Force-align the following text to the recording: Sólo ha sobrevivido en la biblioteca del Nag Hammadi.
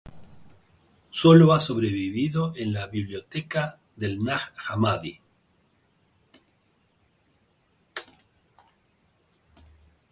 Sólo 1.11 1.53
ha 1.53 1.59
sobrevivido 1.59 2.53
en 2.55 2.73
la 2.73 2.87
biblioteca 2.87 3.77
del 3.95 4.17
Nag 4.23 4.51
Hammadi. 4.67 5.21